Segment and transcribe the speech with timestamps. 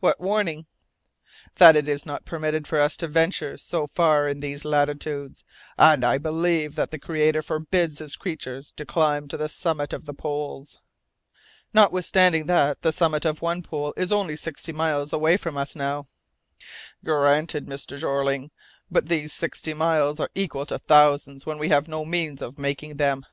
[0.00, 0.66] "What warning?"
[1.54, 5.44] "That it is not permitted to us to venture so far in these latitudes,
[5.78, 10.04] and I believe that the Creator forbids His creatures to climb to the summit of
[10.04, 10.80] the poles."
[11.72, 16.08] "Notwithstanding that the summit of one pole is only sixty miles away from us now."
[17.04, 17.98] "Granted, Mr.
[18.00, 18.50] Jeorling,
[18.90, 22.96] but these sixty miles are equal to thousands when we have no means of making
[22.96, 23.24] them!